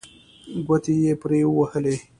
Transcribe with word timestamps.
ګوتې 0.67 0.93
یې 1.03 1.13
پرې 1.21 1.39
ووهلې. 1.47 1.95